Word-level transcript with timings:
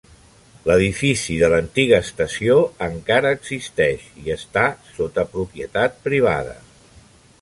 L'edifici 0.69 1.35
de 1.41 1.49
l'antiga 1.53 1.99
estació 2.05 2.57
encara 2.85 3.35
existeix 3.39 4.09
i 4.23 4.35
està 4.37 4.65
sota 4.97 5.27
propietat 5.35 6.01
privada. 6.09 6.57